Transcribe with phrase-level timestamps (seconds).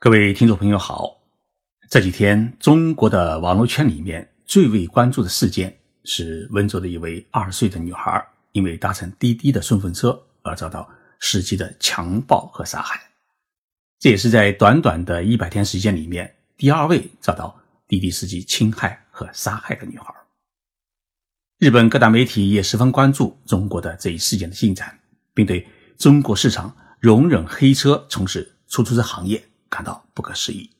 [0.00, 1.18] 各位听众朋友好，
[1.90, 10.88] 这几天中国的网络圈里面最为关注的事件是温州的一位二十岁的女孩，因为搭乘滴滴的顺风车而遭到
[11.18, 13.00] 司机的强暴和杀害。
[13.98, 20.14] 这也是在短短的一百天时间里面第二位遭到滴滴司机侵害和杀害的女孩。
[21.58, 24.96] 日本各大媒体也十分关注中国的这一事件的进展，
[25.34, 29.42] 并对中国市场容忍黑车从事出租车行业。
[29.68, 30.70] 感到不可思议。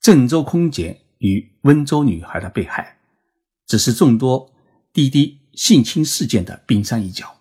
[0.00, 2.98] 郑州空姐与温州女孩的被害，
[3.66, 4.50] 只是众多
[4.92, 7.38] 滴滴性侵事件的冰山一角。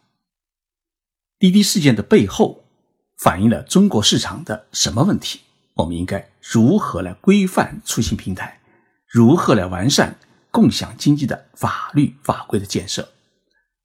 [1.37, 2.65] 滴滴事件的背后，
[3.17, 5.39] 反映了中国市场的什么问题？
[5.75, 8.59] 我们应该如何来规范出行平台？
[9.07, 10.19] 如何来完善
[10.51, 13.13] 共享经济的法律法规的建设？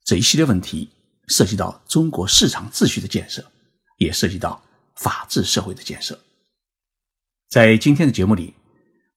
[0.05, 0.91] 这一系列问题
[1.29, 3.53] 涉及到中国市场秩序的建设，
[3.99, 4.61] 也涉及到。
[4.97, 6.19] 法治社会的建设，
[7.49, 8.55] 在今天的节目里，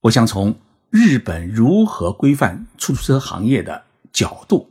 [0.00, 0.54] 我想从
[0.90, 4.68] 日本如何规范出租车行业的角度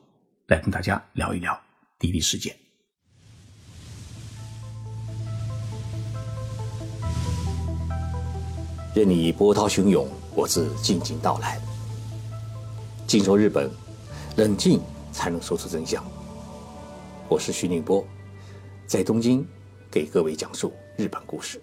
[0.47, 1.59] 来跟大家聊一聊
[1.97, 2.55] 滴滴事件。
[8.93, 11.61] 任你波涛汹涌，我自静静到来。
[13.05, 13.71] 静说日本，
[14.35, 16.03] 冷静才能说出真相。
[17.29, 18.05] 我是徐宁波，
[18.85, 19.47] 在东京
[19.89, 20.73] 给各位讲述。
[20.97, 21.61] 日本故事。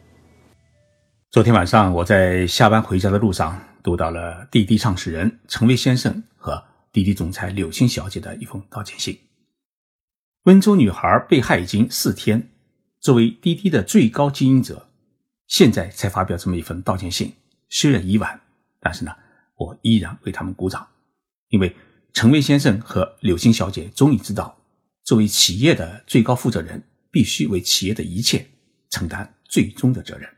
[1.31, 9.19] 昨天晚上，我在下班回家的路上，读到了滴滴创始人陈威先生和滴滴总裁柳青小姐的一封道歉信。
[10.45, 12.49] 温州女孩被害已经四天，
[13.01, 14.89] 作为滴滴的最高经营者，
[15.49, 17.33] 现在才发表这么一份道歉信，
[17.69, 18.41] 虽然已晚，
[18.79, 19.11] 但是呢，
[19.57, 20.87] 我依然为他们鼓掌，
[21.49, 21.75] 因为
[22.13, 24.57] 陈威先生和柳青小姐终于知道，
[25.03, 28.47] 作为企业的最高负责人，必须为企业的一切。
[28.95, 30.31] 承担最终的责任。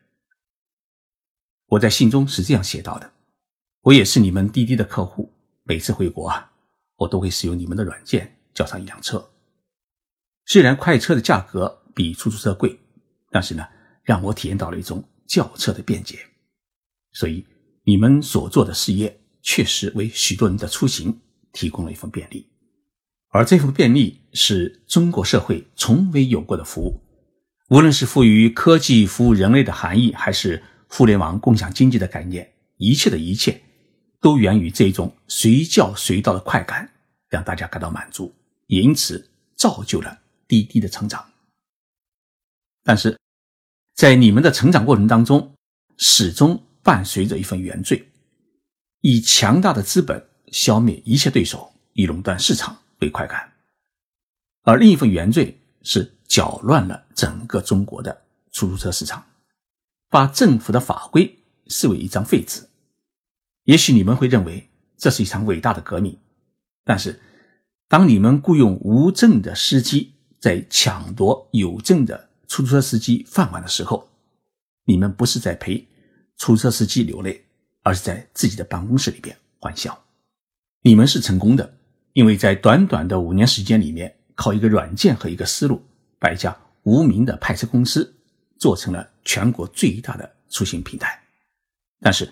[1.67, 3.13] 我在信中是这样写到的：
[3.83, 5.31] 我也是你们滴滴的客户，
[5.65, 6.51] 每次回国啊，
[6.97, 9.31] 我都会使用你们的软件叫上一辆车。
[10.47, 12.79] 虽然快车的价格比出租车贵，
[13.31, 13.69] 但是呢，
[14.03, 16.19] 让我体验到了一种轿车的便捷。
[17.13, 17.45] 所以，
[17.85, 21.21] 你们所做的事业确实为许多人的出行
[21.53, 22.49] 提供了一份便利，
[23.29, 27.06] 而这份便利是中国社会从未有过的服务。
[27.69, 33.61] 无论是赋予科技服务人类的含义，还是互联网共享经济的概念，一切的一切，
[34.21, 36.89] 都源于这种随叫随到的快感，
[37.29, 38.33] 让大家感到满足，
[38.69, 40.17] 也因此造就了
[40.47, 41.29] 滴滴的成长。
[42.85, 43.19] 但是，
[43.97, 45.53] 在你们的成长过程当中，
[45.97, 48.09] 始终伴随着一份原罪，
[49.01, 53.55] 以强大的资本消灭一切对手，以垄断市场为快感，
[54.63, 56.16] 而另一份原罪是。
[56.29, 58.23] 搅乱了整个中国的
[58.53, 59.25] 出租车市场，
[60.09, 61.39] 把政府的法规
[61.69, 62.69] 视为一张废纸。
[63.65, 66.19] 也许你们会认为这是一场伟大的革命，
[66.85, 67.21] 但是
[67.89, 74.09] 当你们雇佣无证的司机在抢夺有证的出租车司机饭碗的时候，
[74.85, 75.87] 你们不是在陪
[76.37, 77.45] 出租车司机流泪，
[77.83, 80.05] 而是在自己的办公室里边欢笑。
[80.83, 81.79] 你们是成功的，
[82.13, 85.83] 因为在短短的五年时间里面，靠一个软件和一个思路。
[86.27, 88.13] 把一家无名的派车公司
[88.59, 91.23] 做成了全国最大的出行平台，
[92.01, 92.29] 但是，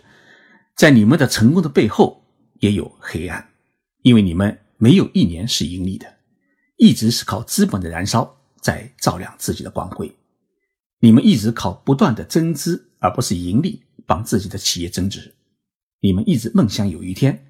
[0.74, 3.48] 在你们的成功的背后也有黑暗，
[4.02, 6.12] 因为你们没有一年是盈利的，
[6.76, 10.12] 一直是靠资本的燃烧在照亮自己的光辉。
[10.98, 15.32] 你们一直靠不断的增资，而不是盈利，帮自己的企业增值。
[16.00, 17.46] 你们一直梦想有一天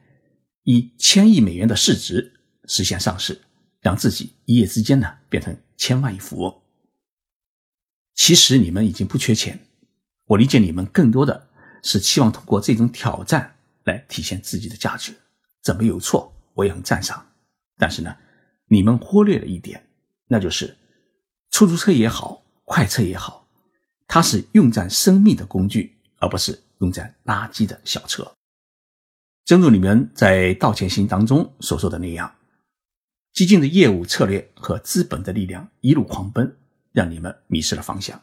[0.64, 2.34] 以千亿美元的市值
[2.66, 3.40] 实现上市，
[3.80, 5.56] 让自己一夜之间呢变成。
[5.76, 6.62] 千万亿富翁，
[8.14, 9.58] 其实你们已经不缺钱。
[10.26, 11.48] 我理解你们更多的
[11.82, 15.14] 是期望通过这种挑战来体现自己的价值，
[15.62, 17.26] 这没有错，我也很赞赏。
[17.76, 18.16] 但是呢，
[18.66, 19.86] 你们忽略了一点，
[20.26, 20.76] 那就是
[21.50, 23.46] 出租车也好，快车也好，
[24.06, 28.32] 它是用在生命的工具，而不是用在垃圾的小车。
[29.44, 32.34] 正如你们在道歉信当中所说的那样。
[33.34, 36.56] 激进的业务策略和资本的力量一路狂奔，
[36.92, 38.22] 让你们迷失了方向。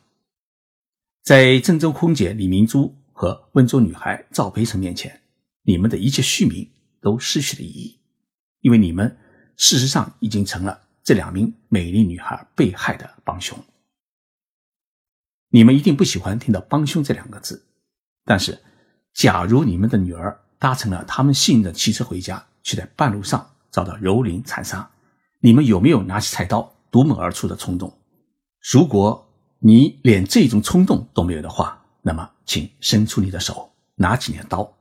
[1.21, 5.21] 在郑州空姐李明珠和温州女孩赵培成面前，
[5.63, 6.71] 你们的一切虚名
[7.01, 7.99] 都失去了意义，
[8.61, 9.17] 因为你们
[9.57, 13.59] 事实上已经成了这两名美丽女孩被害的帮凶。
[15.49, 17.65] 你们一定不喜欢听到“帮凶”这两个字，
[18.23, 18.57] 但是，
[19.13, 24.89] 假如你们的女儿搭乘了他们信任的汽车回家，却在半路上遭到蹂躏残杀，
[25.43, 27.91] 你们有没有拿起菜刀夺门而出的冲动？
[28.71, 29.27] 如果
[29.57, 34.71] 你连这种冲动都没有的话，那么请伸出你的手，拿起你的刀，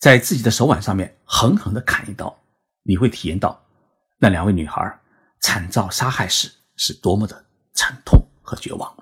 [0.00, 2.36] 在自己的手腕上面狠狠地砍一刀，
[2.82, 3.60] 你会体验到
[4.18, 5.00] 那两位女孩
[5.40, 8.92] 惨遭杀害时是多么的惨痛和绝望。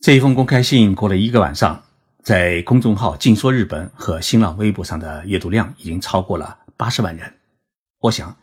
[0.00, 1.82] 这一封公开信过了一个晚上，
[2.22, 7.34] 在公众号“静说日本”和新浪微博上的阅读量已经超过了八十万人。
[8.00, 8.36] 我想，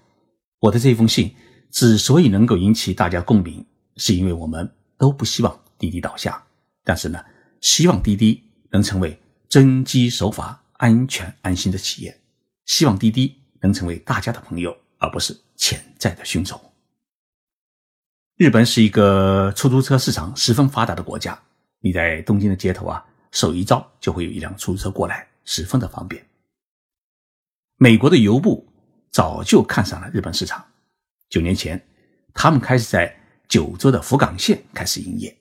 [0.65, 1.31] 我的这封信
[1.69, 3.63] 之所以能够引起大家共鸣，
[3.97, 4.67] 是因为我们
[4.97, 6.44] 都不希望滴滴倒下，
[6.83, 7.23] 但是呢，
[7.62, 8.41] 希望滴滴
[8.71, 9.15] 能成为
[9.47, 12.19] 遵纪守法、安全安心的企业，
[12.65, 16.59] 希望滴滴能成为大家的朋友，而不是潜在的凶手。
[18.38, 21.39] 日本是一个出租车市场十分发达的国家，
[21.79, 26.25] 你在东京的街头啊，手一招就会有一辆出租车过来，十分的方便。
[27.77, 28.65] 美国的油布
[29.15, 30.62] 早就看上了日本市场，
[31.29, 31.81] 九年前，
[32.33, 33.17] 他们开始在
[33.47, 35.33] 九州的福冈县开始营业，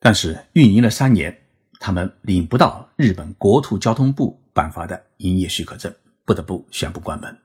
[0.00, 1.40] 但是运营了三年，
[1.78, 5.94] 他们领不到日本国土交通部颁发的营业许可证，
[6.24, 7.38] 不得不宣布关门。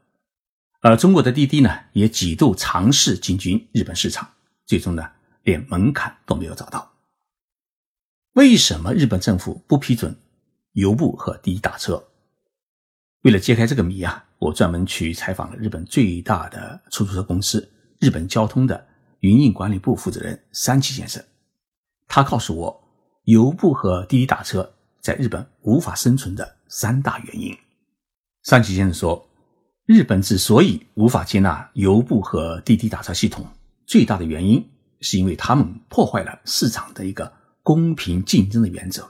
[0.81, 4.27] 而中国的滴滴呢，也几度尝试进军日本市场。
[4.65, 5.11] 最终呢，
[5.43, 6.91] 连门槛都没有找到。
[8.33, 10.17] 为什么日本政府不批准
[10.71, 12.03] 油布和滴滴打车？
[13.21, 18.87] 为了揭开这个谜啊，我专门去采访了日本最大的出租车公司日本交通的
[19.21, 21.23] 营运管理部负责人山崎先生。
[22.07, 22.83] 他告诉我，
[23.23, 27.57] 油布和滴滴打车在日本无法生存的三大原因。
[28.43, 29.27] 山崎先生说，
[29.85, 33.47] 日本之所以无法接纳油布和滴滴打车系统。
[33.87, 34.67] 最大的原因
[35.01, 37.31] 是因为他们破坏了市场的一个
[37.63, 39.07] 公平竞争的原则。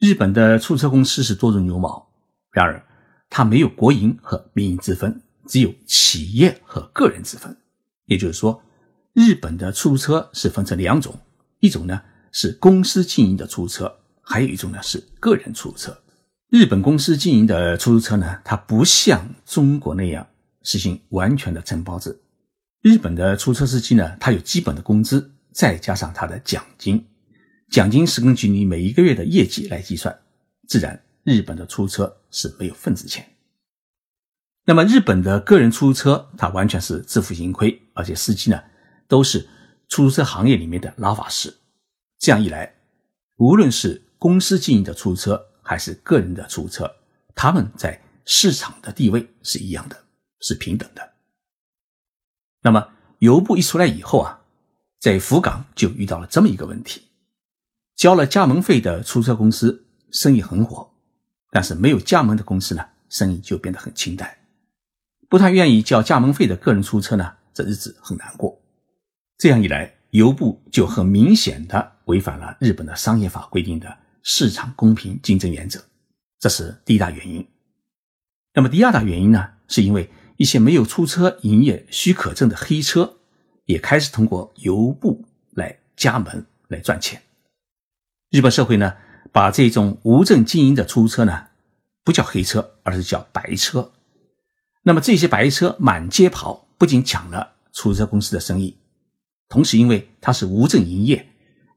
[0.00, 2.06] 日本的出租车公司是多如牛毛，
[2.50, 2.84] 然而
[3.36, 7.56] 它没有国营和民营之分，只有企业和个人之分。
[8.04, 8.62] 也就是说，
[9.12, 11.18] 日本的出租车是分成两种：
[11.58, 12.00] 一种呢
[12.30, 13.92] 是公司经营的出租车，
[14.22, 15.98] 还有一种呢是个人出租车。
[16.48, 20.24] 日本公司经营的出租车呢，它不像中国那样
[20.62, 22.16] 实行完全的承包制。
[22.82, 27.04] 日本的出租车司机呢，他有基本的工资，再加上他的奖金，
[27.68, 30.16] 奖金是根据你每一个月的业绩来计算，
[30.68, 33.36] 自然日本的出租车是没有份子钱。
[34.66, 38.60] 那么日本的个人出租车，它完全是自负盈亏，而且司机呢
[39.06, 39.48] 都是
[39.88, 41.54] 出租车行业里面的老法师。
[42.18, 42.74] 这样一来，
[43.36, 46.96] 无论是公司经营的出租车，还是个人的出租车，
[47.34, 50.04] 他们在市场的地位是一样的，
[50.40, 51.12] 是平等的。
[52.62, 52.88] 那么
[53.18, 54.40] 油部一出来以后啊，
[54.98, 57.02] 在福冈就遇到了这么一个问题：
[57.94, 60.93] 交了加盟费的出租车公司生意很火，
[61.54, 64.28] 但是没有加盟的公司呢，生意就变得很清淡。
[65.28, 68.60] 不太愿意交加盟费的个人出车呢，这日子很难过。
[69.38, 75.80] 这样一来，油布就很明显的违反了日本的商业法规定的市场公平竞争原则，
[76.40, 77.46] 这是第一大原因。
[78.52, 80.10] 那么第二大原因呢，是因为。
[80.36, 83.18] 一些没有出车营业许可证的黑车，
[83.66, 87.22] 也开始通过油布来加盟来赚钱。
[88.30, 88.96] 日本社会呢，
[89.34, 91.48] 把这种无证经营的出租车呢，
[92.04, 93.90] 不叫黑车，而是叫白车。
[94.84, 98.76] 那么这些白车满街跑，不仅抢了出租车公司的生意，
[99.48, 101.28] 同时因为它是无证营业，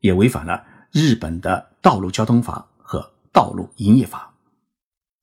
[0.01, 4.35] 也违反了日本的道路交通法和道路营业法。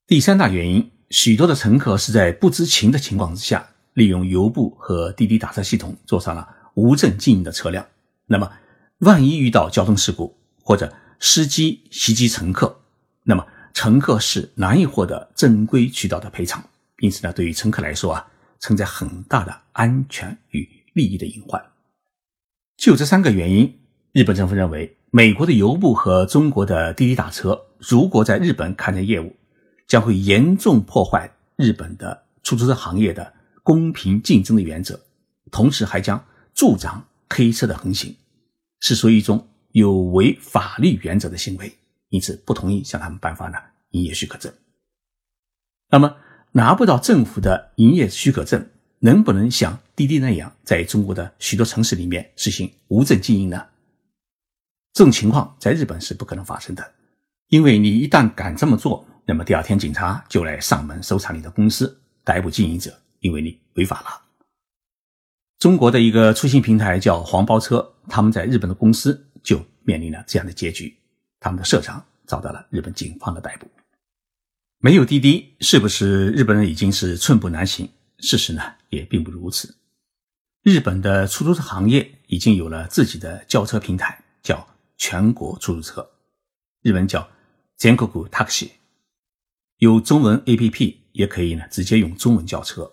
[0.05, 0.91] 第三大原因。
[1.11, 7.85] 许多的乘客是在不知情的情况之下，利用油布和滴滴打车系统坐上了无证经营的车辆。
[8.25, 8.51] 那么，
[8.97, 12.81] 万一遇到交通事故或者司机袭击乘客，
[13.23, 16.63] 那么乘客是难以获得正规渠道的赔偿。
[16.99, 18.27] 因此呢，对于乘客来说啊，
[18.59, 21.61] 存在很大的安全与利益的隐患。
[22.77, 23.79] 就这三个原因，
[24.11, 29.35] 日本政府认为，美国的油布和中国的滴滴打车如果在日本开展业务，
[29.87, 34.99] 将会严重破坏日本的出租车行业的公平竞争的原则，
[35.51, 38.15] 同时还将助长黑车的横行，
[38.79, 41.69] 是属于一种有违法律原则的行为，
[42.07, 43.57] 因此不同意向他们颁发呢
[43.89, 44.49] 营业许可证。
[45.89, 46.15] 那么
[46.53, 53.67] 拿不到政府的营业许可证，能不能像滴滴那样在中国的许多城市里面实行无证经营呢？
[54.93, 56.93] 这种情况在日本是不可能发生的，
[57.49, 59.05] 因为你一旦敢这么做。
[59.25, 64.21] 那么第二天，警察就来上门搜查你的公司，逮捕经营者，因为你违法了。
[65.59, 70.97] 中国的一个出行平台叫黄包车，他们在日本的公司就面临了这样的结局，
[71.39, 73.69] 他们的社长遭到了日本警方的逮捕。
[74.79, 77.87] 没有滴滴，是不是日本人已经是寸步难行？
[78.17, 79.77] 事实呢，也并不如此。
[80.63, 86.09] 日本的出租车行业已经有了自己的交车平台，叫全国出租车。
[86.81, 87.29] 日文叫
[87.77, 88.71] Zenkoku Taxi，
[89.77, 92.91] 有中文 APP 也可以呢，直接用中文叫车。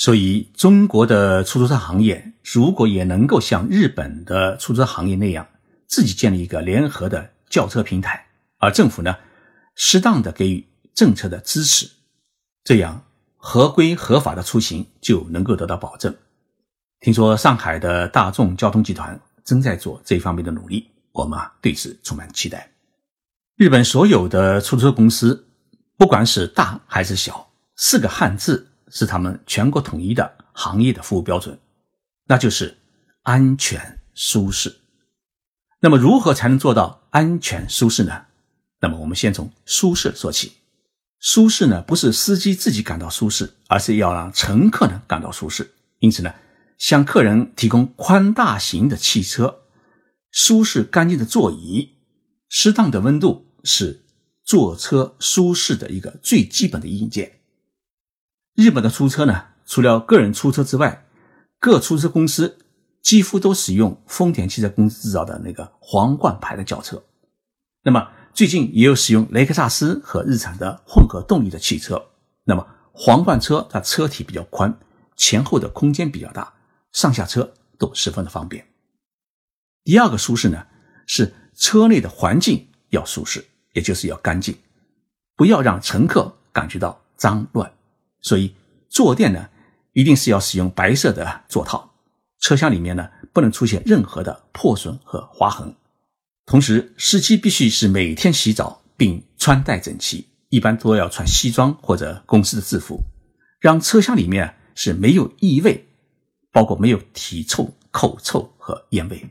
[0.00, 5.46] 所以，中国的出租车行业如果也能够像日本的出租车行业那样，
[5.86, 8.26] 自己建立一个联合的叫车平台，
[8.56, 9.14] 而政府呢，
[9.74, 11.86] 适当的给予政策的支持，
[12.64, 13.04] 这样
[13.36, 16.16] 合规合法的出行就能够得到保证。
[17.00, 22.70] 听说上海的大众交通集团正在做这方面的努力，我们啊对此充满期待。
[23.54, 25.46] 日本所有的出租车公司，
[25.98, 28.68] 不管是大还是小，四个汉字。
[28.90, 31.58] 是他们全国统一的行业的服务标准，
[32.26, 32.76] 那就是
[33.22, 34.76] 安全舒适。
[35.80, 38.26] 那么，如何才能做到安全舒适呢？
[38.80, 40.52] 那么，我们先从舒适说起。
[41.18, 45.70] 舒适呢，不是司机自己感到舒适，而是要让乘客呢感到舒适。
[45.98, 46.34] 因此呢，
[46.78, 49.62] 向客人提供宽大型的汽车、
[50.30, 51.90] 舒适干净的座椅、
[52.48, 54.02] 适当的温度，是
[54.44, 57.39] 坐车舒适的一个最基本的硬件。
[58.54, 61.06] 日本的出租车呢，除了个人出租车之外，
[61.58, 62.58] 各出租车公司
[63.02, 67.02] 几乎都使用丰田汽车公司制造的那个皇冠牌的轿车。
[67.82, 72.10] 那么最近也有使用雷克萨斯和日产的混合动力的汽车。
[72.44, 74.78] 那么皇冠车它车体比较宽，
[75.16, 76.52] 前后的空间比较大，
[76.92, 78.66] 上下车都十分的方便。
[79.84, 80.66] 第二个舒适呢，
[81.06, 84.58] 是车内的环境要舒适，也就是要干净，
[85.36, 87.72] 不要让乘客感觉到脏乱。
[88.22, 88.54] 所以
[88.88, 89.48] 坐垫呢，
[89.92, 91.94] 一定是要使用白色的座套，
[92.38, 95.74] 车厢里面呢不能出现任何的破损和划痕。
[96.46, 103.00] 同时，司机必须是每天洗澡并穿戴整齐，一般都要穿西装或者公司的制服，
[103.60, 105.86] 让车厢里面是没有异味，
[106.50, 109.28] 包括没有体臭、口臭和烟味。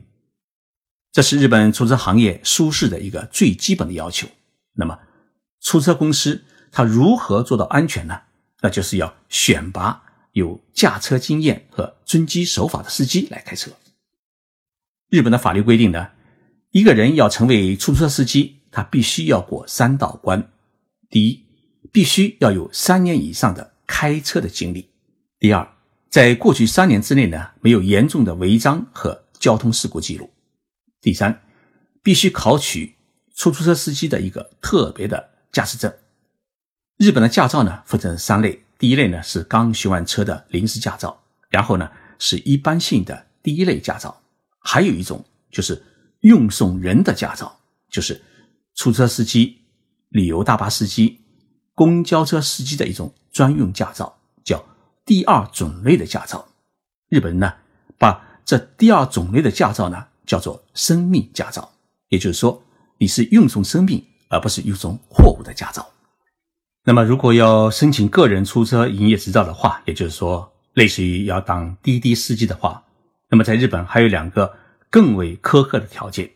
[1.12, 4.26] 这是日本出租车行业舒适的一个最基本的要求。
[4.74, 4.98] 那么，
[5.60, 6.42] 出租车公司
[6.72, 8.18] 它如何做到安全呢？
[8.62, 10.02] 那就是要选拔
[10.32, 13.70] 有驾车经验和遵纪守法的司机来开车。
[15.08, 16.10] 日本的法律规定呢，
[16.70, 20.50] 一个人要成为出租车司机，他必须要过三道关：
[21.08, 21.44] 第一，
[21.90, 24.82] 必须要有三年以上的开车的经历；
[25.38, 25.68] 第二，
[26.08, 30.26] 在过去三年之内呢，没有严重的违章和交通事故记录；
[31.00, 31.42] 第三，
[32.02, 32.94] 必须考取
[33.34, 35.92] 出租车司机的一个特别的驾驶证。
[37.00, 44.20] 日本的驾照呢分成三类，第一类呢是刚学完车的临时驾照，然后呢是一般性的第一类驾照，
[44.58, 45.82] 还有一种就是
[46.20, 48.20] 运送人的驾照，就是
[48.74, 49.62] 出租车司机、
[50.10, 51.18] 旅游大巴司机、
[51.74, 54.62] 公交车司机的一种专用驾照，叫
[55.06, 56.46] 第二种类的驾照。
[57.08, 57.50] 日本人呢
[57.96, 61.72] 把这第二种类的驾照呢叫做生命驾照，
[62.10, 62.62] 也就是说
[62.98, 65.90] 你是运送生命而不是运送货物的驾照。
[66.90, 72.84] 那么，如果要申请个人出租车营业执照的话，也就是说，类似于要当滴滴司机的话，
[73.28, 74.56] 那么在日本还有两个
[74.90, 76.28] 更为苛刻的条件：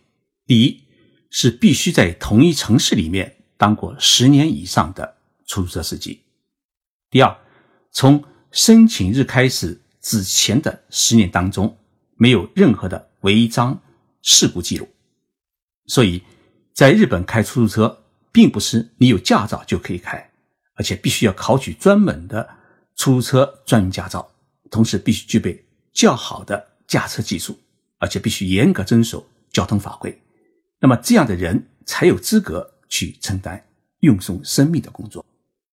[0.47, 0.81] 第一，
[1.29, 6.21] 是必须在同一城市里面当过十年以上的出租车司机；
[7.11, 7.37] 第二，
[7.91, 11.77] 从申请日开始之前的十年当中，
[12.15, 13.83] 没有任何的违章
[14.23, 14.89] 事故记录。
[15.89, 16.23] 所以，
[16.73, 20.31] 在日本开出租车，并不是你有驾照就可以开。
[20.75, 22.49] 而且必须要考取专门的
[22.97, 24.29] 出租车专用驾照，
[24.71, 27.59] 同时必须具备较好的驾车技术，
[27.99, 30.21] 而且必须严格遵守交通法规。
[30.81, 33.65] 那么这样的人才有资格去承担
[34.01, 35.25] 运送生命的工作。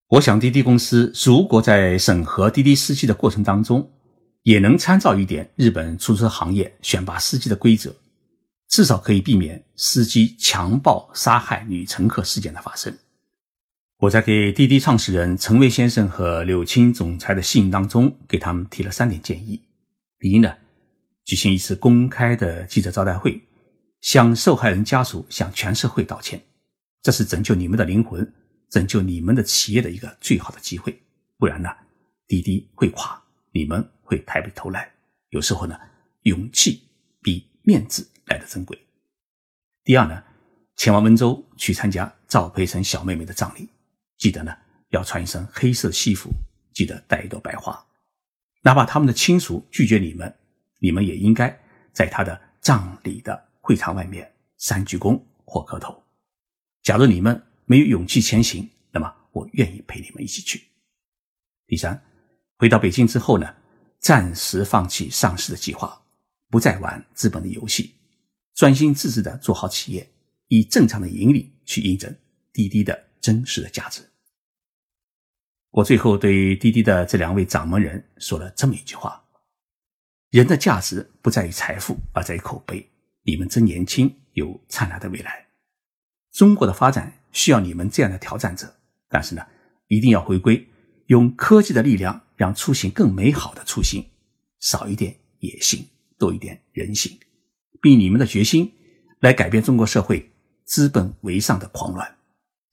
[0.07, 3.89] 我想滴滴公司如果在审核滴滴司机的过程当中，
[4.43, 7.95] 也能参照一点日本出租车行业选拔司机的规则，
[8.67, 12.93] 至少可以避免司机强暴杀害女乘客事件的发生。
[14.01, 19.61] 我在给滴滴创始人陈威先生和柳青总裁的信当中，给他们提了三点建议。
[20.17, 20.57] 第一呢，
[21.23, 23.39] 举行一次公开的记者招待会，
[24.01, 26.41] 向受害人家属、向全社会道歉，
[27.03, 28.27] 这是拯救你们的灵魂、
[28.71, 30.99] 拯救你们的企业的一个最好的机会。
[31.37, 31.69] 不然呢，
[32.27, 34.91] 滴滴会垮，你们会抬不起头来。
[35.29, 35.77] 有时候呢，
[36.23, 36.81] 勇气
[37.21, 38.75] 比面子来的珍贵。
[39.83, 40.23] 第二呢，
[40.75, 43.69] 前往温州去参加赵培成小妹妹的葬礼。
[44.21, 44.55] 记得呢，
[44.89, 46.29] 要穿一身黑色西服，
[46.71, 47.83] 记得带一朵白花。
[48.61, 50.31] 哪怕他们的亲属拒绝你们，
[50.77, 51.59] 你们也应该
[51.91, 56.03] 在他的葬礼的会场外面三鞠躬或磕头。
[56.83, 60.67] 假如你们没有勇气前行，那么我愿意陪你们一起去。
[61.65, 61.99] 第三，
[62.59, 63.51] 回到北京之后呢，
[63.97, 65.99] 暂时放弃上市的计划，
[66.51, 67.95] 不再玩资本的游戏，
[68.53, 70.07] 专心致志的做好企业，
[70.47, 72.15] 以正常的盈利去印证
[72.53, 74.07] 滴滴的真实的价值。
[75.71, 79.23] 我最后对滴滴的这两位掌门人说了这么一句话：
[80.29, 82.85] 人的价值不在于财富，而在于口碑。
[83.23, 85.47] 你们真年轻，有灿烂的未来。
[86.33, 88.75] 中国的发展需要你们这样的挑战者，
[89.07, 89.45] 但是呢，
[89.87, 90.67] 一定要回归
[91.07, 94.05] 用科技的力量让出行更美好的初心，
[94.59, 95.87] 少一点野心，
[96.17, 97.17] 多一点人性，
[97.81, 98.73] 并你们的决心
[99.19, 100.31] 来改变中国社会
[100.65, 102.17] 资本为上的狂乱，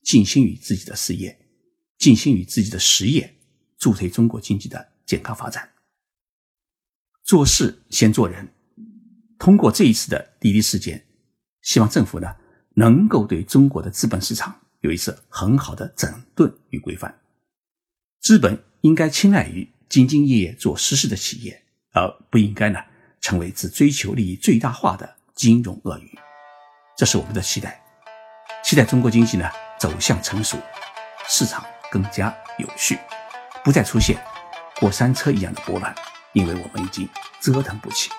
[0.02, 1.38] 尽心于自己的事业，
[1.98, 3.36] 尽心于自己的实业，
[3.76, 5.68] 助推中国经济的健康发展。
[7.24, 8.48] 做事先做人。
[9.38, 11.06] 通过这一次的滴滴事件，
[11.62, 12.34] 希望政府呢
[12.74, 17.20] 能够对中国的资本市场有一次很好的整顿与规范。
[18.20, 21.62] 资本应该青睐于兢兢业业做实事的企业，
[21.92, 22.80] 而不应该呢
[23.20, 26.18] 成为只追求利益最大化的金融鳄鱼。
[26.96, 27.80] 这是我们的期待，
[28.64, 30.58] 期待中国经济呢走向成熟，
[31.28, 32.98] 市场更加有序，
[33.64, 34.18] 不再出现
[34.80, 35.94] 过山车一样的波澜，
[36.32, 37.08] 因为我们已经
[37.40, 38.10] 折腾不起。